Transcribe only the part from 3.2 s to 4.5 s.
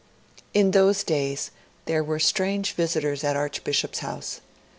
at the Archbishop's House.